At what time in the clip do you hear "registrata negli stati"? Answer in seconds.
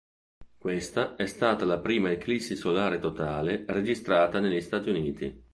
3.67-4.89